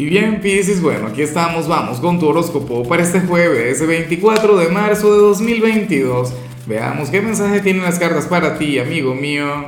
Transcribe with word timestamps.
Y 0.00 0.06
bien, 0.06 0.40
Pisces, 0.40 0.80
bueno, 0.80 1.08
aquí 1.08 1.20
estamos, 1.20 1.68
vamos 1.68 2.00
con 2.00 2.18
tu 2.18 2.26
horóscopo 2.26 2.88
para 2.88 3.02
este 3.02 3.20
jueves, 3.20 3.86
24 3.86 4.56
de 4.56 4.68
marzo 4.70 5.12
de 5.12 5.20
2022. 5.20 6.32
Veamos 6.66 7.10
qué 7.10 7.20
mensaje 7.20 7.60
tienen 7.60 7.82
las 7.82 7.98
cartas 7.98 8.24
para 8.24 8.56
ti, 8.56 8.78
amigo 8.78 9.14
mío. 9.14 9.66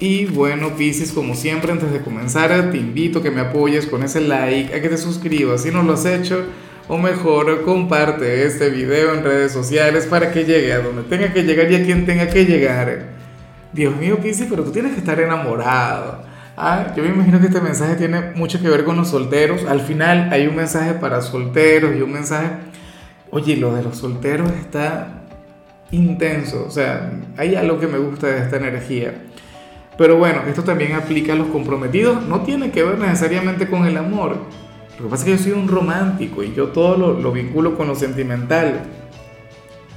Y 0.00 0.24
bueno, 0.24 0.70
Pisces, 0.74 1.12
como 1.12 1.34
siempre, 1.34 1.70
antes 1.70 1.92
de 1.92 2.00
comenzar, 2.00 2.70
te 2.70 2.78
invito 2.78 3.18
a 3.18 3.22
que 3.22 3.30
me 3.30 3.42
apoyes 3.42 3.84
con 3.84 4.02
ese 4.02 4.22
like, 4.22 4.74
a 4.74 4.80
que 4.80 4.88
te 4.88 4.96
suscribas 4.96 5.64
si 5.64 5.70
no 5.70 5.82
lo 5.82 5.92
has 5.92 6.06
hecho, 6.06 6.46
o 6.88 6.96
mejor, 6.96 7.62
comparte 7.62 8.46
este 8.46 8.70
video 8.70 9.12
en 9.12 9.22
redes 9.22 9.52
sociales 9.52 10.06
para 10.06 10.32
que 10.32 10.46
llegue 10.46 10.72
a 10.72 10.78
donde 10.78 11.02
tenga 11.02 11.30
que 11.30 11.42
llegar 11.42 11.70
y 11.70 11.74
a 11.74 11.84
quien 11.84 12.06
tenga 12.06 12.30
que 12.30 12.46
llegar. 12.46 13.10
Dios 13.70 13.94
mío, 13.96 14.16
Pisces, 14.22 14.46
pero 14.48 14.64
tú 14.64 14.70
tienes 14.70 14.92
que 14.92 15.00
estar 15.00 15.20
enamorado 15.20 16.23
Ah, 16.56 16.92
yo 16.96 17.02
me 17.02 17.08
imagino 17.08 17.40
que 17.40 17.46
este 17.46 17.60
mensaje 17.60 17.96
tiene 17.96 18.32
mucho 18.36 18.60
que 18.60 18.68
ver 18.68 18.84
con 18.84 18.96
los 18.96 19.08
solteros. 19.08 19.64
Al 19.64 19.80
final 19.80 20.28
hay 20.32 20.46
un 20.46 20.54
mensaje 20.54 20.94
para 20.94 21.20
solteros 21.20 21.96
y 21.96 22.00
un 22.00 22.12
mensaje... 22.12 22.50
Oye, 23.30 23.56
lo 23.56 23.74
de 23.74 23.82
los 23.82 23.98
solteros 23.98 24.52
está 24.52 25.24
intenso. 25.90 26.64
O 26.64 26.70
sea, 26.70 27.10
hay 27.36 27.56
algo 27.56 27.80
que 27.80 27.88
me 27.88 27.98
gusta 27.98 28.28
de 28.28 28.38
esta 28.38 28.56
energía. 28.56 29.14
Pero 29.98 30.16
bueno, 30.16 30.42
esto 30.46 30.62
también 30.62 30.92
aplica 30.92 31.32
a 31.32 31.36
los 31.36 31.48
comprometidos. 31.48 32.24
No 32.24 32.42
tiene 32.42 32.70
que 32.70 32.84
ver 32.84 32.98
necesariamente 32.98 33.68
con 33.68 33.84
el 33.86 33.96
amor. 33.96 34.36
Lo 34.98 35.04
que 35.04 35.10
pasa 35.10 35.24
es 35.24 35.24
que 35.24 35.36
yo 35.36 35.42
soy 35.42 35.60
un 35.60 35.66
romántico 35.66 36.44
y 36.44 36.54
yo 36.54 36.68
todo 36.68 36.96
lo, 36.96 37.20
lo 37.20 37.32
vinculo 37.32 37.76
con 37.76 37.88
lo 37.88 37.96
sentimental. 37.96 38.82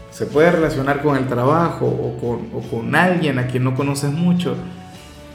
Se 0.09 0.25
puede 0.25 0.49
relacionar 0.49 1.03
con 1.03 1.15
el 1.15 1.27
trabajo 1.27 1.85
o 1.85 2.17
con, 2.19 2.49
o 2.51 2.67
con 2.67 2.95
alguien 2.95 3.37
a 3.37 3.45
quien 3.45 3.63
no 3.63 3.75
conoces 3.75 4.11
mucho 4.11 4.55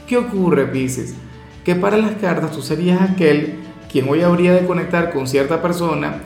¿Qué 0.07 0.17
ocurre, 0.17 0.65
Pisces? 0.67 1.15
Que 1.63 1.75
para 1.75 1.97
las 1.97 2.13
cartas 2.13 2.51
tú 2.51 2.61
serías 2.61 3.01
aquel 3.01 3.59
quien 3.91 4.09
hoy 4.09 4.21
habría 4.21 4.53
de 4.53 4.65
conectar 4.65 5.13
con 5.13 5.27
cierta 5.27 5.61
persona 5.61 6.17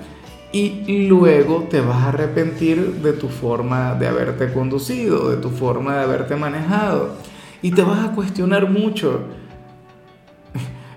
y 0.52 1.08
luego 1.08 1.68
te 1.70 1.82
vas 1.82 1.98
a 1.98 2.10
arrepentir 2.10 3.02
de 3.04 3.14
tu 3.14 3.28
forma 3.28 3.94
de 3.94 4.08
haberte 4.08 4.52
conducido, 4.52 5.30
de 5.30 5.38
tu 5.38 5.50
forma 5.50 5.96
de 5.98 6.04
haberte 6.04 6.36
manejado 6.36 7.16
y 7.62 7.72
te 7.72 7.84
vas 7.84 8.06
a 8.06 8.12
cuestionar 8.14 8.70
mucho. 8.70 9.22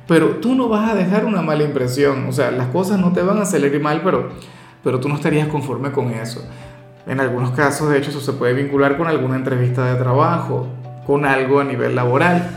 Pero 0.07 0.37
tú 0.37 0.55
no 0.55 0.69
vas 0.69 0.91
a 0.91 0.95
dejar 0.95 1.25
una 1.25 1.43
mala 1.43 1.65
impresión, 1.65 2.27
o 2.27 2.33
sea, 2.33 2.51
las 2.51 2.69
cosas 2.69 2.99
no 2.99 3.13
te 3.13 3.23
van 3.23 3.39
a 3.39 3.45
salir 3.45 3.79
mal, 3.81 4.01
pero, 4.03 4.31
pero 4.83 4.99
tú 4.99 5.09
no 5.09 5.17
estarías 5.17 5.49
conforme 5.49 5.93
con 5.93 6.11
eso. 6.11 6.43
En 7.07 7.21
algunos 7.21 7.51
casos, 7.51 7.91
de 7.91 7.99
hecho, 7.99 8.11
eso 8.11 8.21
se 8.21 8.33
puede 8.33 8.55
vincular 8.55 8.97
con 8.97 9.07
alguna 9.07 9.37
entrevista 9.37 9.93
de 9.93 10.01
trabajo, 10.01 10.67
con 11.07 11.25
algo 11.27 11.61
a 11.61 11.65
nivel 11.65 11.95
laboral 11.95 12.51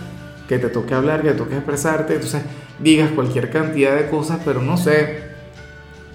que 0.47 0.59
te 0.59 0.69
toque 0.69 0.93
hablar, 0.93 1.21
que 1.21 1.31
te 1.31 1.37
toque 1.37 1.55
expresarte, 1.55 2.15
entonces 2.15 2.43
digas 2.79 3.11
cualquier 3.11 3.49
cantidad 3.49 3.95
de 3.95 4.09
cosas, 4.09 4.39
pero 4.43 4.61
no 4.61 4.77
sé, 4.77 5.23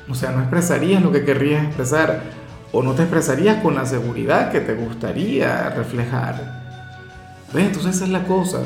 o 0.08 0.14
sea, 0.14 0.32
no 0.32 0.40
expresarías 0.40 1.02
lo 1.02 1.12
que 1.12 1.24
querrías 1.24 1.64
expresar 1.64 2.22
o 2.72 2.82
no 2.82 2.92
te 2.92 3.02
expresarías 3.02 3.62
con 3.62 3.74
la 3.74 3.86
seguridad 3.86 4.50
que 4.50 4.60
te 4.60 4.74
gustaría 4.74 5.70
reflejar. 5.70 6.58
¿Ves? 7.52 7.66
Entonces 7.66 7.96
esa 7.96 8.04
es 8.04 8.10
la 8.10 8.24
cosa, 8.24 8.60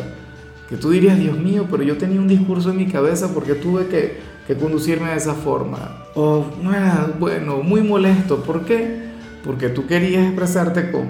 que 0.69 0.77
tú 0.77 0.91
dirías, 0.91 1.19
Dios 1.19 1.39
mío, 1.39 1.67
pero 1.71 1.83
yo 1.83 1.97
tenía 1.97 2.21
un 2.21 2.29
discurso 2.29 2.71
en 2.71 2.79
mi 2.79 2.87
cabeza 2.87 3.33
porque 3.33 3.55
tuve 3.55 3.87
que, 3.87 4.33
conducirme 4.59 5.11
de 5.11 5.17
esa 5.17 5.35
forma. 5.35 6.05
O, 6.15 6.45
era, 6.63 7.11
bueno, 7.19 7.63
muy 7.63 7.81
molesto, 7.81 8.43
¿por 8.43 8.65
qué? 8.65 9.03
Porque 9.45 9.69
tú 9.69 9.87
querías 9.87 10.27
expresarte 10.27 10.91
con, 10.91 11.09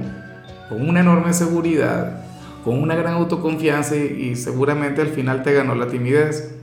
con 0.69 0.89
una 0.89 1.01
enorme 1.01 1.33
seguridad, 1.33 2.23
con 2.65 2.81
una 2.81 2.95
gran 2.95 3.15
autoconfianza 3.15 3.97
y, 3.97 4.37
seguramente 4.37 5.01
al 5.01 5.09
final 5.09 5.43
te 5.43 5.53
ganó 5.53 5.75
la 5.75 5.89
timidez. 5.89 6.55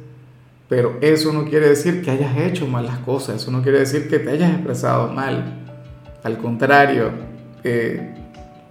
Pero 0.68 0.98
eso 1.02 1.34
no 1.34 1.46
quiere 1.46 1.68
decir 1.68 2.04
que 2.04 2.12
hayas 2.12 2.38
hecho 2.38 2.68
mal 2.68 2.86
las 2.86 3.00
cosas, 3.00 3.42
eso 3.42 3.52
no 3.52 3.64
quiere 3.64 3.80
decir 3.80 4.08
que 4.08 4.20
te 4.20 4.30
hayas 4.30 4.52
expresado 4.52 5.12
mal. 5.12 5.66
Al 6.24 6.38
contrario, 6.38 7.12
eh, 7.64 8.14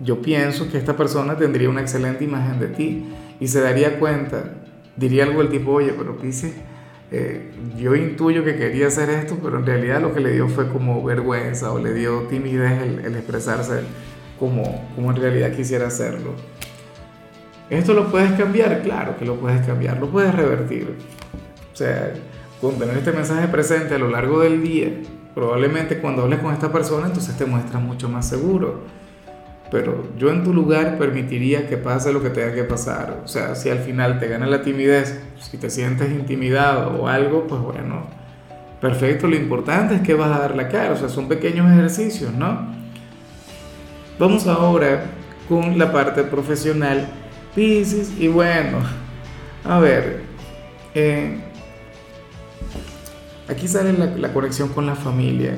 yo 0.00 0.22
pienso 0.22 0.70
que 0.70 0.78
esta 0.78 0.96
persona 0.96 1.36
tendría 1.36 1.68
una 1.68 1.80
excelente 1.80 2.22
imagen 2.22 2.60
de 2.60 2.68
ti 2.68 3.04
y 3.40 3.48
se 3.48 3.60
daría 3.60 3.98
cuenta, 3.98 4.54
diría 4.96 5.24
algo 5.24 5.40
del 5.40 5.50
tipo, 5.50 5.72
oye, 5.72 5.92
pero 5.98 6.16
Pise, 6.18 6.52
eh, 7.10 7.50
yo 7.76 7.96
intuyo 7.96 8.44
que 8.44 8.54
quería 8.54 8.86
hacer 8.86 9.10
esto, 9.10 9.36
pero 9.42 9.58
en 9.58 9.66
realidad 9.66 10.00
lo 10.00 10.14
que 10.14 10.20
le 10.20 10.32
dio 10.32 10.48
fue 10.48 10.68
como 10.68 11.02
vergüenza 11.02 11.72
o 11.72 11.80
le 11.80 11.94
dio 11.94 12.20
timidez 12.28 12.80
el, 12.80 13.00
el 13.06 13.16
expresarse 13.16 13.80
como, 14.38 14.88
como 14.94 15.10
en 15.10 15.16
realidad 15.16 15.52
quisiera 15.52 15.88
hacerlo. 15.88 16.34
¿Esto 17.70 17.92
lo 17.92 18.10
puedes 18.10 18.32
cambiar? 18.32 18.82
Claro 18.82 19.16
que 19.18 19.24
lo 19.24 19.36
puedes 19.36 19.66
cambiar, 19.66 19.98
lo 19.98 20.08
puedes 20.08 20.34
revertir. 20.34 20.96
O 21.72 21.76
sea, 21.76 22.14
con 22.60 22.78
tener 22.78 22.96
este 22.96 23.12
mensaje 23.12 23.46
presente 23.48 23.94
a 23.94 23.98
lo 23.98 24.08
largo 24.08 24.40
del 24.40 24.62
día, 24.62 24.88
probablemente 25.34 25.98
cuando 25.98 26.22
hables 26.22 26.40
con 26.40 26.52
esta 26.52 26.72
persona, 26.72 27.06
entonces 27.06 27.36
te 27.36 27.44
muestras 27.44 27.82
mucho 27.82 28.08
más 28.08 28.26
seguro. 28.26 28.80
Pero 29.70 30.08
yo 30.16 30.30
en 30.30 30.44
tu 30.44 30.54
lugar 30.54 30.96
permitiría 30.96 31.68
que 31.68 31.76
pase 31.76 32.10
lo 32.10 32.22
que 32.22 32.30
tenga 32.30 32.54
que 32.54 32.64
pasar. 32.64 33.20
O 33.22 33.28
sea, 33.28 33.54
si 33.54 33.68
al 33.68 33.80
final 33.80 34.18
te 34.18 34.28
gana 34.28 34.46
la 34.46 34.62
timidez, 34.62 35.20
si 35.38 35.58
te 35.58 35.68
sientes 35.68 36.10
intimidado 36.10 36.98
o 37.02 37.06
algo, 37.06 37.46
pues 37.46 37.60
bueno, 37.60 38.06
perfecto. 38.80 39.26
Lo 39.26 39.36
importante 39.36 39.96
es 39.96 40.00
que 40.00 40.14
vas 40.14 40.34
a 40.34 40.40
dar 40.40 40.56
la 40.56 40.68
cara. 40.68 40.94
O 40.94 40.96
sea, 40.96 41.10
son 41.10 41.28
pequeños 41.28 41.70
ejercicios, 41.70 42.32
¿no? 42.32 42.66
Vamos 44.18 44.46
ahora 44.46 45.04
con 45.50 45.78
la 45.78 45.92
parte 45.92 46.22
profesional 46.24 47.06
Y 47.60 48.28
bueno, 48.28 48.78
a 49.64 49.80
ver, 49.80 50.22
eh, 50.94 51.40
aquí 53.48 53.66
sale 53.66 53.94
la, 53.94 54.32
conexión 54.32 54.68
con 54.68 54.86
la 54.86 54.94
familia. 54.94 55.56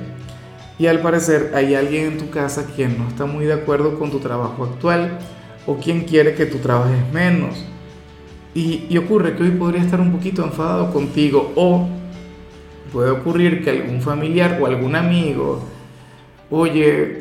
Y 0.78 0.87
al 0.87 1.03
parecer 1.03 1.53
hay 1.55 1.75
alguien 1.75 2.12
en 2.12 2.19
tu 2.19 2.31
casa 2.31 2.65
quien 2.75 2.97
no 2.97 3.06
está 3.06 3.27
muy 3.27 3.44
de 3.44 3.53
acuerdo 3.53 3.99
con 3.99 4.11
tu 4.11 4.19
trabajo 4.19 4.65
actual 4.65 5.19
o 5.66 5.77
quien 5.77 6.05
quiere 6.05 6.34
que 6.34 6.47
tú 6.47 6.56
trabajes 6.56 7.12
menos. 7.12 7.66
Y, 8.55 8.87
y, 8.88 8.97
ocurre 8.97 9.37
que 9.37 9.43
hoy 9.43 9.50
podría 9.50 9.82
estar 9.82 10.00
un 10.00 10.11
poquito 10.11 10.43
enfadado 10.43 10.93
contigo 10.94 11.53
o 11.55 11.87
puede 12.94 13.11
ocurrir 13.11 13.62
que 13.62 13.71
algún 13.71 14.00
familiar 14.00 14.59
o 14.61 14.67
algún 14.67 14.97
amigo, 14.97 15.62
oye, 16.50 17.19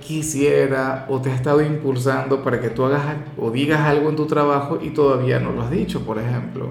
quisiera 0.00 1.06
o 1.08 1.20
te 1.20 1.30
ha 1.30 1.34
estado 1.34 1.62
impulsando 1.62 2.42
para 2.42 2.60
que 2.60 2.68
tú 2.68 2.84
hagas 2.84 3.02
o 3.38 3.50
digas 3.50 3.80
algo 3.80 4.10
en 4.10 4.16
tu 4.16 4.26
trabajo 4.26 4.78
y 4.82 4.90
todavía 4.90 5.38
no 5.38 5.52
lo 5.52 5.62
has 5.62 5.70
dicho, 5.70 6.04
por 6.04 6.18
ejemplo. 6.18 6.70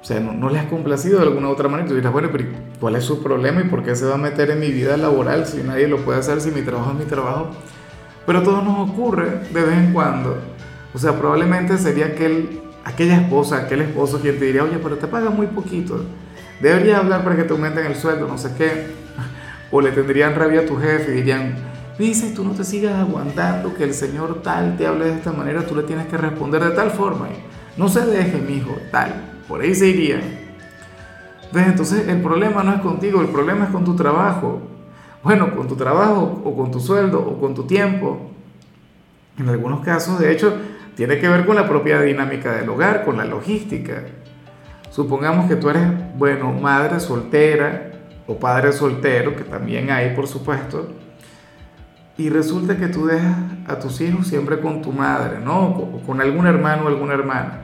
O 0.00 0.04
sea, 0.04 0.20
no, 0.20 0.48
le 0.48 0.58
has 0.58 0.66
complacido 0.66 1.18
de 1.18 1.24
alguna 1.24 1.48
otra 1.48 1.68
manera. 1.68 1.86
Y 1.86 1.88
tú 1.90 1.94
dirás, 1.96 2.12
bueno, 2.12 2.28
pero 2.30 2.44
¿cuál 2.80 2.96
es 2.96 3.04
su 3.04 3.22
problema 3.22 3.60
y 3.60 3.64
por 3.64 3.82
qué 3.82 3.94
se 3.94 4.06
va 4.06 4.14
a 4.14 4.18
meter 4.18 4.50
en 4.50 4.60
mi 4.60 4.70
vida 4.70 4.96
laboral 4.96 5.46
si 5.46 5.58
nadie 5.62 5.88
lo 5.88 5.98
puede 5.98 6.18
hacer, 6.18 6.40
si 6.40 6.50
mi 6.50 6.62
trabajo 6.62 6.92
es 6.92 6.98
mi 6.98 7.04
trabajo? 7.04 7.48
Pero 8.26 8.42
todo 8.42 8.62
nos 8.62 8.90
ocurre 8.90 9.40
de 9.52 9.62
vez 9.62 9.76
en 9.78 9.92
cuando. 9.92 10.36
O 10.94 10.98
sea, 10.98 11.18
probablemente 11.18 11.76
sería 11.78 12.06
aquel, 12.06 12.60
aquella 12.84 13.16
esposa, 13.16 13.56
aquel 13.58 13.82
esposo 13.82 14.20
quien 14.20 14.38
te 14.38 14.46
diría, 14.46 14.64
oye, 14.64 14.78
pero 14.82 14.96
te 14.96 15.06
paga 15.06 15.30
muy 15.30 15.46
poquito. 15.46 16.04
Deberías 16.60 16.98
hablar 17.00 17.24
para 17.24 17.36
que 17.36 17.44
te 17.44 17.52
aumenten 17.52 17.86
el 17.86 17.94
sueldo, 17.94 18.26
no 18.26 18.38
sé 18.38 18.52
qué 18.56 19.07
o 19.70 19.80
le 19.80 19.92
tendrían 19.92 20.34
rabia 20.34 20.60
a 20.60 20.66
tu 20.66 20.76
jefe 20.76 21.12
y 21.12 21.14
dirían, 21.16 21.54
dice, 21.98 22.32
tú 22.34 22.44
no 22.44 22.52
te 22.52 22.64
sigas 22.64 22.94
aguantando 22.94 23.74
que 23.74 23.84
el 23.84 23.94
Señor 23.94 24.42
tal 24.42 24.76
te 24.76 24.86
hable 24.86 25.06
de 25.06 25.14
esta 25.14 25.32
manera, 25.32 25.66
tú 25.66 25.74
le 25.74 25.82
tienes 25.82 26.06
que 26.06 26.16
responder 26.16 26.62
de 26.64 26.70
tal 26.70 26.90
forma. 26.90 27.28
No 27.76 27.88
se 27.88 28.04
deje, 28.06 28.38
mi 28.38 28.56
hijo, 28.56 28.76
tal. 28.90 29.14
Por 29.46 29.60
ahí 29.60 29.74
se 29.74 29.88
irían. 29.88 30.22
Entonces 31.54 32.08
el 32.08 32.20
problema 32.20 32.62
no 32.62 32.74
es 32.74 32.80
contigo, 32.80 33.20
el 33.20 33.28
problema 33.28 33.64
es 33.64 33.70
con 33.70 33.84
tu 33.84 33.96
trabajo. 33.96 34.60
Bueno, 35.22 35.54
con 35.54 35.66
tu 35.66 35.76
trabajo 35.76 36.42
o 36.44 36.56
con 36.56 36.70
tu 36.70 36.80
sueldo 36.80 37.20
o 37.20 37.40
con 37.40 37.54
tu 37.54 37.64
tiempo. 37.64 38.30
En 39.38 39.48
algunos 39.48 39.80
casos, 39.80 40.18
de 40.18 40.32
hecho, 40.32 40.54
tiene 40.96 41.18
que 41.18 41.28
ver 41.28 41.46
con 41.46 41.56
la 41.56 41.68
propia 41.68 42.00
dinámica 42.00 42.52
del 42.52 42.68
hogar, 42.68 43.04
con 43.04 43.16
la 43.16 43.24
logística. 43.24 44.02
Supongamos 44.90 45.48
que 45.48 45.56
tú 45.56 45.70
eres, 45.70 45.84
bueno, 46.16 46.52
madre 46.52 46.98
soltera, 46.98 47.87
o 48.28 48.38
padre 48.38 48.72
soltero, 48.72 49.34
que 49.34 49.42
también 49.42 49.90
hay, 49.90 50.14
por 50.14 50.28
supuesto, 50.28 50.86
y 52.18 52.28
resulta 52.28 52.76
que 52.76 52.88
tú 52.88 53.06
dejas 53.06 53.36
a 53.66 53.78
tus 53.78 54.00
hijos 54.00 54.26
siempre 54.26 54.60
con 54.60 54.82
tu 54.82 54.92
madre, 54.92 55.38
¿no? 55.40 55.68
O 55.68 56.02
con 56.06 56.20
algún 56.20 56.46
hermano 56.46 56.84
o 56.84 56.88
alguna 56.88 57.14
hermana. 57.14 57.60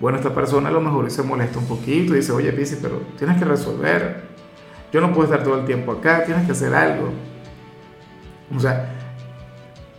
Bueno, 0.00 0.18
esta 0.18 0.34
persona 0.34 0.68
a 0.68 0.72
lo 0.72 0.80
mejor 0.80 1.10
se 1.10 1.22
molesta 1.22 1.58
un 1.58 1.66
poquito 1.66 2.12
y 2.12 2.16
dice, 2.16 2.32
oye, 2.32 2.52
Pisi, 2.52 2.76
pero 2.82 3.00
tienes 3.16 3.38
que 3.38 3.44
resolver. 3.44 4.24
Yo 4.92 5.00
no 5.00 5.14
puedo 5.14 5.24
estar 5.24 5.42
todo 5.42 5.58
el 5.58 5.64
tiempo 5.64 5.92
acá, 5.92 6.24
tienes 6.24 6.44
que 6.44 6.52
hacer 6.52 6.74
algo. 6.74 7.10
O 8.54 8.60
sea, 8.60 8.90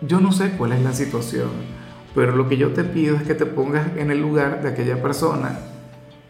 yo 0.02 0.20
no 0.20 0.32
sé 0.32 0.52
cuál 0.52 0.74
es 0.74 0.82
la 0.84 0.94
situación, 0.94 1.50
pero 2.14 2.36
lo 2.36 2.48
que 2.48 2.58
yo 2.58 2.74
te 2.74 2.84
pido 2.84 3.16
es 3.16 3.24
que 3.24 3.34
te 3.34 3.46
pongas 3.46 3.88
en 3.98 4.12
el 4.12 4.22
lugar 4.22 4.62
de 4.62 4.70
aquella 4.70 5.02
persona, 5.02 5.58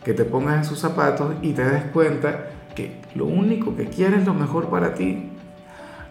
que 0.06 0.14
te 0.14 0.24
pongas 0.24 0.58
en 0.60 0.66
sus 0.66 0.80
zapatos 0.80 1.34
y 1.42 1.52
te 1.52 1.66
des 1.66 1.84
cuenta 1.86 2.52
que 2.76 2.92
lo 3.16 3.26
único 3.26 3.76
que 3.76 3.86
quiere 3.86 4.18
es 4.18 4.26
lo 4.26 4.34
mejor 4.34 4.70
para 4.70 4.94
ti. 4.94 5.30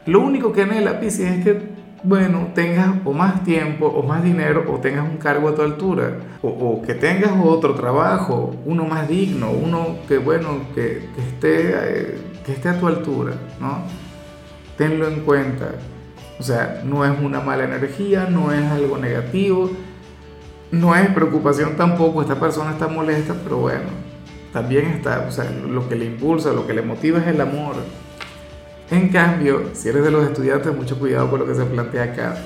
Lo 0.07 0.21
único 0.21 0.53
que 0.53 0.63
anhela 0.63 1.01
Pisces 1.01 1.39
es 1.39 1.45
que 1.45 1.83
bueno, 2.05 2.49
tengas 2.55 2.97
o 3.05 3.13
más 3.13 3.45
tiempo 3.45 3.87
o 3.87 4.03
más 4.03 4.25
dinero 4.25 4.65
o 4.69 4.79
tengas 4.79 5.09
un 5.09 5.19
cargo 5.19 5.49
a 5.49 5.55
tu 5.55 5.63
altura 5.63 6.17
o, 6.43 6.83
que 6.83 6.95
tengas 6.95 7.33
otro 7.43 7.75
trabajo, 7.75 8.55
uno 8.65 8.85
más 8.85 9.09
digno, 9.09 9.51
uno 9.53 9.99
que, 10.09 10.19
bueno, 10.19 10.49
que, 10.75 11.09
esté, 11.17 11.71
eh, 11.75 12.19
que 12.45 12.53
esté 12.53 12.69
a 12.71 12.81
tu 12.81 12.89
altura, 12.89 13.35
¿no? 13.61 13.85
Tenlo 14.77 15.07
en 15.07 15.21
cuenta. 15.21 15.71
O 16.41 16.43
sea, 16.43 16.83
no 16.85 17.05
es 17.05 17.13
una 17.23 17.41
mala 17.41 17.65
energía, 17.65 18.27
no 18.29 18.53
es 18.53 18.65
algo 18.65 18.99
negativo, 18.99 19.71
no 20.73 20.97
es 20.97 21.09
preocupación 21.11 21.77
tampoco, 21.77 22.23
esta 22.23 22.41
persona 22.41 22.73
está 22.73 22.89
molesta, 22.89 23.35
pero 23.45 23.59
bueno, 23.59 24.02
también 24.53 24.87
está, 24.87 25.27
o 25.29 25.33
sea, 25.33 25.51
lo 25.51 25.89
que 25.89 25.97
le 25.97 26.05
impulsa, 26.05 26.53
lo 26.53 26.67
que 26.67 26.75
le 26.75 26.83
motiva 26.83 27.21
es 27.21 27.27
el 27.27 27.41
amor. 27.41 27.77
En 28.91 29.09
cambio, 29.09 29.71
si 29.73 29.89
eres 29.89 30.05
de 30.05 30.11
los 30.11 30.25
estudiantes, 30.25 30.75
mucho 30.77 30.99
cuidado 30.99 31.31
con 31.31 31.41
lo 31.41 31.47
que 31.47 31.55
se 31.55 31.65
plantea 31.65 32.05
acá. 32.05 32.37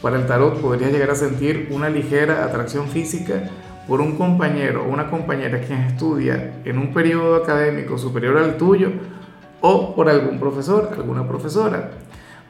Para 0.00 0.16
el 0.16 0.26
tarot 0.26 0.60
podrías 0.60 0.92
llegar 0.92 1.10
a 1.10 1.16
sentir 1.16 1.68
una 1.72 1.90
ligera 1.90 2.44
atracción 2.44 2.86
física 2.86 3.50
por 3.88 4.00
un 4.00 4.16
compañero 4.16 4.84
o 4.84 4.88
una 4.88 5.10
compañera 5.10 5.60
quien 5.60 5.80
estudia 5.80 6.60
en 6.64 6.78
un 6.78 6.94
periodo 6.94 7.34
académico 7.34 7.98
superior 7.98 8.36
al 8.38 8.56
tuyo 8.56 8.92
o 9.60 9.96
por 9.96 10.08
algún 10.08 10.38
profesor, 10.38 10.90
alguna 10.96 11.26
profesora. 11.26 11.90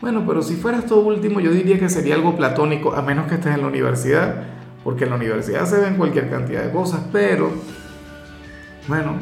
Bueno, 0.00 0.24
pero 0.26 0.42
si 0.42 0.54
fuera 0.54 0.78
esto 0.78 1.00
último, 1.00 1.40
yo 1.40 1.50
diría 1.50 1.78
que 1.78 1.88
sería 1.88 2.14
algo 2.14 2.36
platónico, 2.36 2.92
a 2.92 3.02
menos 3.02 3.26
que 3.26 3.36
estés 3.36 3.54
en 3.54 3.62
la 3.62 3.66
universidad, 3.68 4.44
porque 4.84 5.04
en 5.04 5.10
la 5.10 5.16
universidad 5.16 5.64
se 5.64 5.80
ven 5.80 5.96
cualquier 5.96 6.28
cantidad 6.28 6.62
de 6.62 6.70
cosas, 6.70 7.00
pero, 7.10 7.50
bueno, 8.88 9.16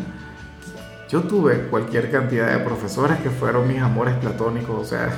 yo 1.10 1.22
tuve 1.22 1.68
cualquier 1.68 2.10
cantidad 2.10 2.50
de 2.52 2.64
profesores 2.64 3.18
que 3.18 3.30
fueron 3.30 3.68
mis 3.68 3.80
amores 3.80 4.14
platónicos, 4.14 4.80
o 4.80 4.84
sea, 4.84 5.10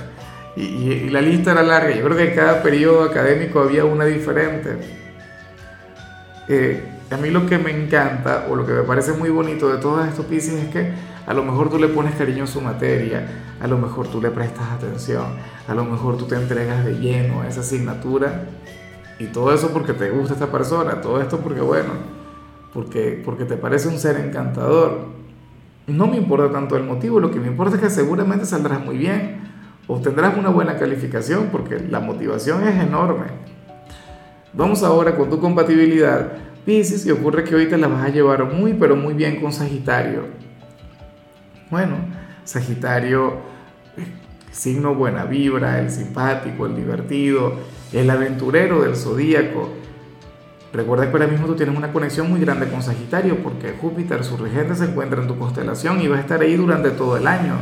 y, 0.56 1.09
la 1.11 1.21
lista 1.21 1.53
era 1.53 1.62
larga. 1.62 1.95
Yo 1.95 2.05
creo 2.05 2.17
que 2.17 2.35
cada 2.35 2.62
periodo 2.62 3.05
académico 3.05 3.61
había 3.61 3.85
una 3.85 4.05
diferente. 4.05 4.77
Eh, 6.49 6.83
a 7.11 7.17
mí 7.17 7.31
lo 7.31 7.47
que 7.47 7.59
me 7.59 7.71
encanta 7.71 8.47
o 8.50 8.56
lo 8.56 8.67
que 8.67 8.73
me 8.73 8.83
parece 8.83 9.12
muy 9.12 9.31
bonito 9.31 9.69
de 9.69 9.79
todos 9.79 10.06
estos 10.06 10.27
Pisces 10.27 10.65
es 10.65 10.69
que 10.71 10.93
a 11.27 11.35
lo 11.35 11.43
mejor 11.45 11.71
tú 11.71 11.79
le 11.79 11.89
pones 11.89 12.15
cariño 12.15 12.45
a 12.45 12.47
su 12.47 12.61
materia, 12.61 13.27
a 13.61 13.67
lo 13.67 13.79
mejor 13.79 14.09
tú 14.09 14.21
le 14.21 14.31
prestas 14.31 14.71
atención, 14.73 15.27
a 15.67 15.75
lo 15.75 15.85
mejor 15.85 16.17
tú 16.17 16.27
te 16.27 16.37
entregas 16.37 16.85
de 16.85 16.99
lleno 16.99 17.43
a 17.43 17.49
esa 17.49 17.61
asignatura 17.61 18.45
y 19.19 19.27
todo 19.27 19.53
eso 19.53 19.71
porque 19.71 19.93
te 19.93 20.11
gusta 20.11 20.35
esta 20.35 20.50
persona, 20.50 21.00
todo 21.00 21.21
esto 21.21 21.39
porque 21.41 21.61
bueno, 21.61 21.93
porque, 22.73 23.20
porque 23.25 23.44
te 23.44 23.56
parece 23.56 23.88
un 23.88 23.99
ser 23.99 24.17
encantador. 24.17 25.06
No 25.87 26.06
me 26.06 26.17
importa 26.17 26.53
tanto 26.53 26.76
el 26.76 26.85
motivo, 26.85 27.19
lo 27.19 27.31
que 27.31 27.41
me 27.41 27.47
importa 27.47 27.76
es 27.76 27.82
que 27.82 27.91
seguramente 27.91 28.44
saldrás 28.44 28.85
muy 28.85 28.99
bien, 28.99 29.38
obtendrás 29.87 30.37
una 30.37 30.50
buena 30.50 30.76
calificación 30.76 31.49
porque 31.50 31.79
la 31.81 32.00
motivación 32.00 32.67
es 32.69 32.82
enorme. 32.82 33.26
Vamos 34.53 34.82
ahora 34.82 35.17
con 35.17 35.31
tu 35.31 35.41
compatibilidad. 35.41 36.32
Pisces, 36.67 37.06
y 37.06 37.11
ocurre 37.11 37.44
que 37.44 37.55
hoy 37.55 37.67
te 37.67 37.79
la 37.79 37.88
vas 37.88 38.05
a 38.05 38.09
llevar 38.11 38.53
muy 38.53 38.75
pero 38.75 38.94
muy 38.97 39.14
bien 39.14 39.41
con 39.41 39.53
Sagitario. 39.53 40.25
Bueno, 41.71 41.97
Sagitario, 42.44 43.38
signo 44.50 44.94
buena 44.94 45.25
vibra, 45.25 45.81
el 45.81 45.91
simpático, 45.91 46.67
el 46.67 46.76
divertido, 46.76 47.55
el 47.93 48.11
aventurero 48.11 48.82
del 48.82 48.97
zodíaco 48.97 49.77
Recuerda 50.73 51.06
que 51.06 51.12
ahora 51.12 51.26
mismo 51.26 51.47
tú 51.47 51.55
tienes 51.56 51.76
una 51.76 51.93
conexión 51.93 52.31
muy 52.31 52.41
grande 52.41 52.69
con 52.69 52.82
Sagitario 52.82 53.37
porque 53.43 53.73
Júpiter, 53.81 54.23
su 54.23 54.37
regente, 54.37 54.75
se 54.75 54.85
encuentra 54.85 55.23
en 55.23 55.29
tu 55.29 55.38
constelación 55.38 56.00
y 56.03 56.09
va 56.09 56.19
a 56.19 56.20
estar 56.20 56.41
ahí 56.43 56.56
durante 56.56 56.91
todo 56.91 57.17
el 57.17 57.26
año. 57.26 57.55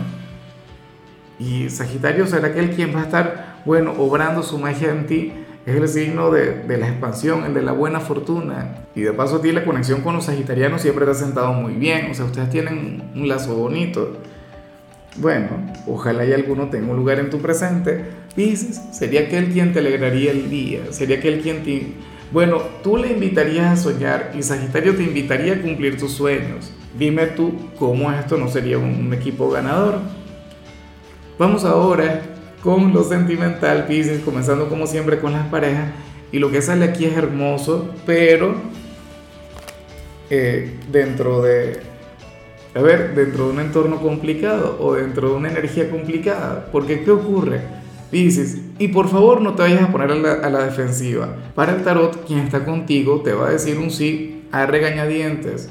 Y 1.39 1.71
Sagitario 1.71 2.27
será 2.27 2.49
aquel 2.49 2.71
quien 2.71 2.95
va 2.95 3.01
a 3.01 3.05
estar, 3.05 3.63
bueno, 3.65 3.93
obrando 3.99 4.43
su 4.43 4.59
magia 4.59 4.91
en 4.91 5.07
ti. 5.07 5.33
Es 5.67 5.77
el 5.77 5.89
signo 5.89 6.31
de, 6.31 6.65
la 6.79 6.89
expansión, 6.89 7.45
el 7.45 7.55
de 7.55 7.63
la 7.63 7.73
buena 7.73 8.01
fortuna. 8.01 8.87
Y 8.95 9.03
de 9.03 9.13
paso 9.13 9.37
a 9.37 9.43
ti 9.43 9.53
la 9.53 9.65
conexión 9.65 10.01
con 10.01 10.15
los 10.15 10.25
sagitarianos 10.25 10.81
siempre 10.81 11.05
te 11.05 11.11
ha 11.11 11.15
sentado 11.15 11.53
muy 11.53 11.75
bien. 11.75 12.11
O 12.11 12.15
sea, 12.15 12.25
ustedes 12.25 12.51
tienen 12.51 13.11
un 13.15 13.29
lazo 13.29 13.55
bonito. 13.55 14.17
Bueno, 15.17 15.49
ojalá 15.87 16.25
y 16.25 16.33
alguno 16.33 16.69
tenga 16.71 16.91
un 16.91 16.97
lugar 16.97 17.19
en 17.19 17.31
tu 17.31 17.39
presente. 17.39 18.05
Pisces 18.35 18.81
sería 18.93 19.23
aquel 19.23 19.53
quien 19.53 19.73
te 19.73 19.81
alegraría 19.81 20.31
el 20.31 20.51
día. 20.51 20.81
Sería 20.91 21.19
aquel 21.19 21.41
quien 21.41 21.65
te 21.65 21.95
bueno, 22.33 22.59
tú 22.83 22.97
le 22.97 23.13
invitarías 23.13 23.67
a 23.67 23.83
soñar 23.83 24.33
y 24.37 24.43
Sagitario 24.43 24.97
te 24.97 25.05
invitaría 25.05 25.55
a 25.55 25.63
cumplir 25.63 25.99
tus 25.99 26.13
sueños. 26.13 26.73
Dime 26.99 27.27
tú 27.27 27.55
cómo 27.79 28.11
esto 28.11 28.37
no 28.37 28.49
sería 28.49 28.79
un 28.79 29.13
equipo 29.15 29.51
ganador. 29.51 30.01
Vamos 31.39 31.65
ahora 31.65 32.23
con 32.63 32.93
lo 32.93 33.05
sentimental, 33.05 33.87
Pisces, 33.87 34.23
comenzando 34.25 34.69
como 34.69 34.87
siempre 34.87 35.21
con 35.21 35.33
las 35.33 35.47
parejas. 35.49 35.91
Y 36.33 36.39
lo 36.39 36.51
que 36.51 36.63
sale 36.63 36.85
aquí 36.85 37.05
es 37.05 37.17
hermoso, 37.17 37.95
pero 38.05 38.57
eh, 40.31 40.77
dentro 40.91 41.43
de, 41.43 41.81
a 42.75 42.81
ver, 42.81 43.15
dentro 43.15 43.47
de 43.47 43.53
un 43.53 43.61
entorno 43.61 44.01
complicado 44.01 44.79
o 44.81 44.95
dentro 44.95 45.31
de 45.31 45.35
una 45.37 45.51
energía 45.51 45.89
complicada. 45.89 46.69
Porque 46.73 47.05
¿qué 47.05 47.13
ocurre? 47.13 47.61
Dices, 48.25 48.57
y 48.79 48.89
por 48.89 49.11
favor 49.11 49.43
no 49.43 49.53
te 49.53 49.63
vayas 49.63 49.83
a 49.83 49.93
poner 49.93 50.11
a 50.11 50.49
la, 50.49 50.65
defensiva. 50.65 51.37
Para 51.55 51.75
el 51.75 51.83
tarot, 51.83 52.27
quien 52.27 52.39
está 52.39 52.65
contigo 52.65 53.21
te 53.23 53.35
va 53.35 53.49
a 53.49 53.51
decir 53.51 53.79
un 53.79 53.91
sí 53.91 54.47
a 54.53 54.65
regañadientes. 54.65 55.69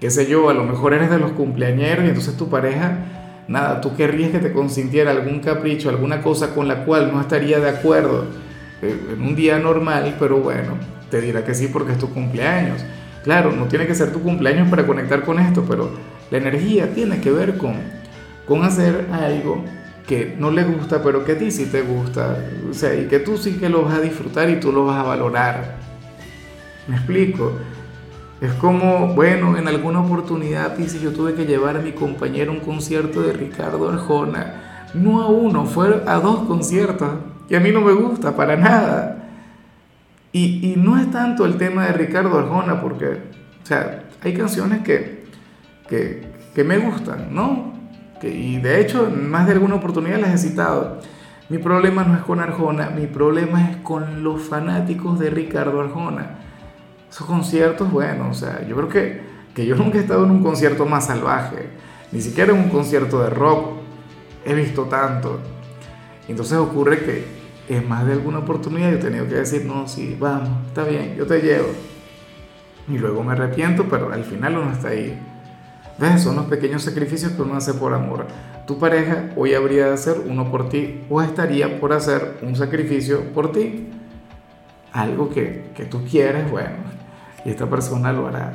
Qué 0.00 0.10
sé 0.10 0.26
yo, 0.26 0.50
a 0.50 0.54
lo 0.54 0.64
mejor 0.64 0.92
eres 0.92 1.08
de 1.08 1.20
los 1.20 1.30
cumpleañeros 1.30 2.04
y 2.04 2.08
entonces 2.08 2.36
tu 2.36 2.48
pareja, 2.48 3.44
nada, 3.46 3.80
tú 3.80 3.94
querrías 3.94 4.32
que 4.32 4.40
te 4.40 4.52
consintiera 4.52 5.12
algún 5.12 5.38
capricho, 5.38 5.88
alguna 5.88 6.20
cosa 6.20 6.52
con 6.52 6.66
la 6.66 6.84
cual 6.84 7.12
no 7.12 7.20
estaría 7.20 7.60
de 7.60 7.68
acuerdo 7.68 8.24
eh, 8.82 8.96
en 9.12 9.22
un 9.22 9.36
día 9.36 9.60
normal, 9.60 10.16
pero 10.18 10.38
bueno, 10.38 10.72
te 11.12 11.20
dirá 11.20 11.44
que 11.44 11.54
sí 11.54 11.68
porque 11.72 11.92
es 11.92 11.98
tu 11.98 12.10
cumpleaños. 12.12 12.84
Claro, 13.22 13.52
no 13.52 13.66
tiene 13.66 13.86
que 13.86 13.94
ser 13.94 14.12
tu 14.12 14.20
cumpleaños 14.20 14.68
para 14.68 14.84
conectar 14.84 15.22
con 15.22 15.38
esto, 15.38 15.64
pero 15.68 15.92
la 16.32 16.38
energía 16.38 16.92
tiene 16.92 17.20
que 17.20 17.30
ver 17.30 17.56
con, 17.56 17.74
con 18.48 18.64
hacer 18.64 19.06
algo 19.12 19.62
que 20.08 20.34
no 20.38 20.50
le 20.50 20.64
gusta, 20.64 21.02
pero 21.02 21.22
que 21.22 21.32
a 21.32 21.38
ti 21.38 21.50
sí 21.50 21.66
te 21.66 21.82
gusta. 21.82 22.34
O 22.68 22.72
sea, 22.72 22.94
y 22.94 23.06
que 23.08 23.18
tú 23.18 23.36
sí 23.36 23.58
que 23.58 23.68
lo 23.68 23.82
vas 23.82 23.98
a 23.98 24.00
disfrutar 24.00 24.48
y 24.48 24.58
tú 24.58 24.72
lo 24.72 24.86
vas 24.86 24.98
a 24.98 25.02
valorar. 25.02 25.76
¿Me 26.88 26.96
explico? 26.96 27.52
Es 28.40 28.54
como, 28.54 29.08
bueno, 29.08 29.58
en 29.58 29.68
alguna 29.68 30.00
oportunidad, 30.00 30.78
si 30.78 30.98
yo 30.98 31.12
tuve 31.12 31.34
que 31.34 31.44
llevar 31.44 31.76
a 31.76 31.80
mi 31.80 31.92
compañero 31.92 32.52
a 32.52 32.54
un 32.54 32.60
concierto 32.60 33.20
de 33.20 33.34
Ricardo 33.34 33.90
Arjona. 33.90 34.86
No 34.94 35.20
a 35.20 35.26
uno, 35.26 35.66
fue 35.66 36.02
a 36.06 36.14
dos 36.20 36.46
conciertos. 36.46 37.10
Y 37.50 37.54
a 37.54 37.60
mí 37.60 37.70
no 37.70 37.82
me 37.82 37.92
gusta 37.92 38.34
para 38.34 38.56
nada. 38.56 39.28
Y, 40.32 40.72
y 40.72 40.76
no 40.76 40.98
es 40.98 41.10
tanto 41.10 41.44
el 41.44 41.58
tema 41.58 41.84
de 41.84 41.92
Ricardo 41.92 42.38
Arjona, 42.38 42.80
porque, 42.80 43.06
o 43.62 43.66
sea, 43.66 44.04
hay 44.22 44.32
canciones 44.32 44.82
que, 44.82 45.24
que, 45.86 46.32
que 46.54 46.64
me 46.64 46.78
gustan, 46.78 47.28
¿no? 47.34 47.77
Y 48.22 48.58
de 48.58 48.80
hecho 48.80 49.06
en 49.06 49.30
más 49.30 49.46
de 49.46 49.52
alguna 49.52 49.76
oportunidad 49.76 50.18
las 50.18 50.34
he 50.34 50.48
citado. 50.48 51.00
Mi 51.48 51.58
problema 51.58 52.04
no 52.04 52.14
es 52.14 52.22
con 52.22 52.40
Arjona, 52.40 52.90
mi 52.90 53.06
problema 53.06 53.70
es 53.70 53.76
con 53.78 54.22
los 54.22 54.42
fanáticos 54.42 55.18
de 55.18 55.30
Ricardo 55.30 55.80
Arjona. 55.80 56.36
Esos 57.10 57.26
conciertos, 57.26 57.90
bueno, 57.90 58.28
o 58.30 58.34
sea, 58.34 58.66
yo 58.66 58.76
creo 58.76 58.88
que, 58.88 59.22
que 59.54 59.64
yo 59.64 59.74
nunca 59.74 59.96
he 59.96 60.02
estado 60.02 60.24
en 60.24 60.30
un 60.30 60.42
concierto 60.42 60.84
más 60.84 61.06
salvaje, 61.06 61.70
ni 62.12 62.20
siquiera 62.20 62.52
en 62.52 62.58
un 62.58 62.68
concierto 62.68 63.22
de 63.22 63.30
rock. 63.30 63.78
He 64.44 64.54
visto 64.54 64.84
tanto. 64.84 65.40
Entonces 66.28 66.58
ocurre 66.58 67.00
que 67.00 67.24
en 67.68 67.88
más 67.88 68.06
de 68.06 68.12
alguna 68.12 68.38
oportunidad 68.38 68.90
yo 68.90 68.96
he 68.96 69.00
tenido 69.00 69.26
que 69.26 69.36
decir, 69.36 69.64
no, 69.64 69.88
sí, 69.88 70.16
vamos, 70.18 70.50
está 70.68 70.84
bien, 70.84 71.16
yo 71.16 71.26
te 71.26 71.40
llevo. 71.40 71.68
Y 72.88 72.98
luego 72.98 73.22
me 73.22 73.32
arrepiento, 73.32 73.84
pero 73.88 74.12
al 74.12 74.24
final 74.24 74.58
uno 74.58 74.72
está 74.72 74.88
ahí. 74.88 75.18
¿Ves? 75.98 76.22
Son 76.22 76.36
los 76.36 76.46
pequeños 76.46 76.82
sacrificios 76.82 77.32
que 77.32 77.42
uno 77.42 77.56
hace 77.56 77.74
por 77.74 77.92
amor. 77.92 78.26
Tu 78.66 78.78
pareja 78.78 79.30
hoy 79.36 79.54
habría 79.54 79.86
de 79.86 79.94
hacer 79.94 80.22
uno 80.26 80.50
por 80.50 80.68
ti 80.68 81.04
o 81.10 81.20
estaría 81.20 81.80
por 81.80 81.92
hacer 81.92 82.38
un 82.42 82.54
sacrificio 82.54 83.24
por 83.34 83.50
ti. 83.50 83.88
Algo 84.92 85.28
que, 85.28 85.64
que 85.76 85.84
tú 85.84 86.04
quieres, 86.08 86.50
bueno, 86.50 86.76
y 87.44 87.50
esta 87.50 87.68
persona 87.68 88.12
lo 88.12 88.28
hará. 88.28 88.52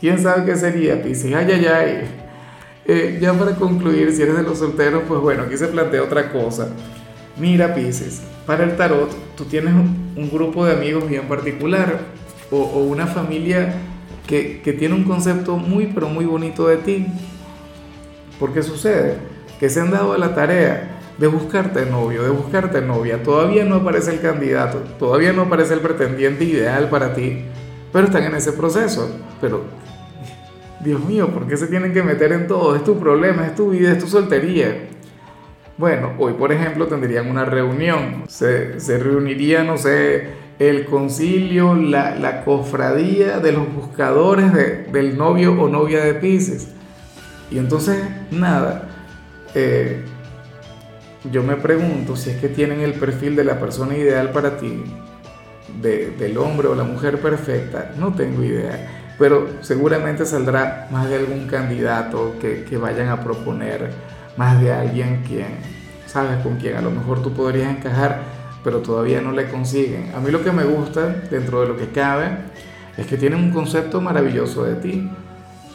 ¿Quién 0.00 0.18
sabe 0.18 0.44
qué 0.44 0.56
sería, 0.56 1.02
Pisces? 1.02 1.34
Ay, 1.34 1.50
ay, 1.50 1.66
ay. 1.66 2.10
Eh, 2.86 3.18
ya 3.20 3.32
para 3.32 3.56
concluir, 3.56 4.12
si 4.12 4.22
eres 4.22 4.36
de 4.36 4.42
los 4.42 4.58
solteros, 4.58 5.02
pues 5.08 5.20
bueno, 5.20 5.44
aquí 5.44 5.56
se 5.56 5.66
plantea 5.68 6.02
otra 6.02 6.30
cosa. 6.30 6.68
Mira, 7.36 7.74
Pisces, 7.74 8.22
para 8.46 8.64
el 8.64 8.76
tarot, 8.76 9.10
tú 9.36 9.44
tienes 9.44 9.72
un, 9.72 10.30
grupo 10.30 10.64
de 10.64 10.74
amigos 10.74 11.08
bien 11.08 11.26
particular 11.26 11.98
o, 12.50 12.58
o 12.58 12.84
una 12.84 13.06
familia 13.06 13.74
que, 14.26 14.76
tiene 14.78 14.94
un 14.94 15.04
concepto 15.04 15.56
muy, 15.56 15.86
pero 15.86 16.08
muy 16.08 16.24
bonito 16.24 16.66
de 16.66 16.76
ti. 16.78 17.06
Porque 18.38 18.62
sucede 18.62 19.18
que 19.60 19.68
se 19.68 19.80
han 19.80 19.90
dado 19.90 20.16
la 20.16 20.34
tarea 20.34 21.00
de 21.18 21.26
buscarte 21.28 21.86
novio, 21.86 22.22
de 22.22 22.30
buscarte 22.30 22.80
novia. 22.80 23.22
Todavía 23.22 23.64
no 23.64 23.76
aparece 23.76 24.12
el 24.12 24.20
candidato, 24.20 24.78
todavía 24.98 25.32
no 25.32 25.42
aparece 25.42 25.74
el 25.74 25.80
pretendiente 25.80 26.44
ideal 26.44 26.88
para 26.88 27.14
ti, 27.14 27.44
pero 27.92 28.06
están 28.06 28.24
en 28.24 28.34
ese 28.34 28.52
proceso. 28.52 29.08
Pero, 29.40 29.62
Dios 30.80 31.04
mío, 31.04 31.28
¿por 31.28 31.46
qué 31.46 31.56
se 31.56 31.68
tienen 31.68 31.92
que 31.92 32.02
meter 32.02 32.32
en 32.32 32.46
todo? 32.46 32.74
Es 32.74 32.82
tu 32.82 32.98
problema, 32.98 33.46
es 33.46 33.54
tu 33.54 33.70
vida, 33.70 33.92
es 33.92 33.98
tu 33.98 34.08
soltería. 34.08 34.88
Bueno, 35.76 36.12
hoy 36.18 36.34
por 36.34 36.52
ejemplo 36.52 36.86
tendrían 36.86 37.28
una 37.28 37.44
reunión, 37.44 38.24
se, 38.28 38.78
se 38.78 38.98
reuniría, 38.98 39.64
no 39.64 39.76
sé, 39.76 40.43
el 40.58 40.84
concilio, 40.86 41.74
la, 41.74 42.14
la 42.16 42.44
cofradía 42.44 43.40
de 43.40 43.52
los 43.52 43.72
buscadores 43.74 44.52
de, 44.52 44.84
del 44.84 45.16
novio 45.16 45.60
o 45.60 45.68
novia 45.68 46.04
de 46.04 46.14
Pisces. 46.14 46.68
Y 47.50 47.58
entonces, 47.58 48.02
nada, 48.30 48.88
eh, 49.54 50.02
yo 51.30 51.42
me 51.42 51.56
pregunto 51.56 52.16
si 52.16 52.30
es 52.30 52.36
que 52.36 52.48
tienen 52.48 52.80
el 52.80 52.94
perfil 52.94 53.36
de 53.36 53.44
la 53.44 53.58
persona 53.58 53.96
ideal 53.96 54.30
para 54.30 54.56
ti, 54.56 54.84
de, 55.80 56.10
del 56.18 56.38
hombre 56.38 56.68
o 56.68 56.74
la 56.74 56.84
mujer 56.84 57.20
perfecta, 57.20 57.92
no 57.98 58.14
tengo 58.14 58.42
idea, 58.44 59.04
pero 59.18 59.48
seguramente 59.60 60.24
saldrá 60.26 60.88
más 60.90 61.08
de 61.08 61.16
algún 61.16 61.46
candidato 61.46 62.36
que, 62.40 62.64
que 62.64 62.76
vayan 62.76 63.08
a 63.08 63.20
proponer, 63.20 63.90
más 64.36 64.60
de 64.60 64.72
alguien 64.72 65.22
quien, 65.26 65.46
sabes, 66.06 66.38
con 66.42 66.56
quien 66.56 66.76
a 66.76 66.82
lo 66.82 66.90
mejor 66.90 67.22
tú 67.22 67.32
podrías 67.32 67.70
encajar, 67.70 68.20
pero 68.64 68.78
todavía 68.80 69.20
no 69.20 69.30
le 69.30 69.48
consiguen. 69.50 70.12
A 70.16 70.20
mí 70.20 70.30
lo 70.30 70.42
que 70.42 70.50
me 70.50 70.64
gusta, 70.64 71.06
dentro 71.30 71.60
de 71.60 71.68
lo 71.68 71.76
que 71.76 71.88
cabe, 71.90 72.30
es 72.96 73.06
que 73.06 73.18
tienen 73.18 73.38
un 73.38 73.50
concepto 73.52 74.00
maravilloso 74.00 74.64
de 74.64 74.76
ti, 74.76 75.08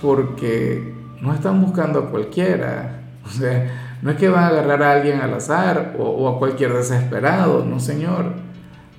porque 0.01 0.93
no 1.21 1.33
están 1.33 1.61
buscando 1.61 1.99
a 1.99 2.09
cualquiera, 2.09 3.01
o 3.25 3.29
sea, 3.29 3.97
no 4.01 4.11
es 4.11 4.17
que 4.17 4.29
van 4.29 4.45
a 4.45 4.47
agarrar 4.47 4.81
a 4.81 4.93
alguien 4.93 5.21
al 5.21 5.33
azar 5.33 5.95
o, 5.99 6.27
a 6.27 6.39
cualquier 6.39 6.73
desesperado, 6.73 7.63
no 7.65 7.79
señor. 7.79 8.33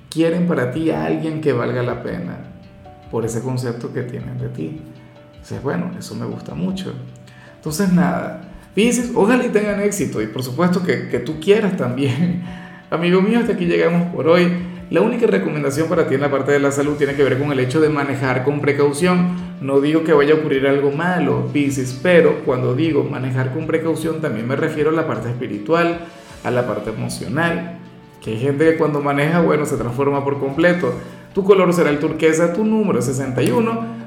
Quieren 0.09 0.47
para 0.47 0.71
ti 0.71 0.91
a 0.91 1.05
alguien 1.05 1.41
que 1.41 1.53
valga 1.53 1.81
la 1.81 2.03
pena 2.03 2.37
por 3.09 3.25
ese 3.25 3.41
concepto 3.41 3.91
que 3.91 4.03
tienen 4.03 4.37
de 4.37 4.49
ti. 4.49 4.81
Entonces, 5.31 5.63
bueno, 5.63 5.91
eso 5.97 6.15
me 6.15 6.25
gusta 6.25 6.53
mucho. 6.53 6.93
Entonces, 7.55 7.91
nada, 7.91 8.41
Pisces, 8.75 9.11
ojalá 9.15 9.45
y 9.45 9.49
tengan 9.49 9.81
éxito 9.81 10.21
y 10.21 10.27
por 10.27 10.43
supuesto 10.43 10.83
que, 10.83 11.09
que 11.09 11.19
tú 11.19 11.39
quieras 11.39 11.75
también. 11.75 12.43
Amigo 12.91 13.21
mío, 13.21 13.39
hasta 13.39 13.53
aquí 13.53 13.67
llegamos 13.67 14.13
por 14.13 14.27
hoy. 14.27 14.51
La 14.89 14.99
única 14.99 15.25
recomendación 15.25 15.87
para 15.87 16.09
ti 16.09 16.15
en 16.15 16.19
la 16.19 16.29
parte 16.29 16.51
de 16.51 16.59
la 16.59 16.73
salud 16.73 16.97
tiene 16.97 17.15
que 17.15 17.23
ver 17.23 17.39
con 17.39 17.49
el 17.53 17.61
hecho 17.61 17.79
de 17.79 17.87
manejar 17.87 18.43
con 18.43 18.59
precaución. 18.59 19.29
No 19.61 19.79
digo 19.79 20.03
que 20.03 20.11
vaya 20.11 20.33
a 20.33 20.37
ocurrir 20.39 20.67
algo 20.67 20.91
malo, 20.91 21.47
Pisces, 21.53 21.97
pero 22.03 22.43
cuando 22.43 22.75
digo 22.75 23.05
manejar 23.05 23.53
con 23.53 23.65
precaución 23.65 24.19
también 24.19 24.45
me 24.45 24.57
refiero 24.57 24.89
a 24.89 24.93
la 24.93 25.07
parte 25.07 25.29
espiritual, 25.29 25.99
a 26.43 26.51
la 26.51 26.67
parte 26.67 26.89
emocional. 26.89 27.79
Que 28.21 28.31
hay 28.31 28.39
gente 28.39 28.69
que 28.69 28.77
cuando 28.77 28.99
maneja, 28.99 29.39
bueno, 29.39 29.65
se 29.65 29.77
transforma 29.77 30.25
por 30.25 30.37
completo. 30.41 30.93
Tu 31.33 31.45
color 31.45 31.71
será 31.71 31.91
el 31.91 31.99
turquesa, 31.99 32.51
tu 32.51 32.65
número 32.65 33.01
61. 33.01 34.00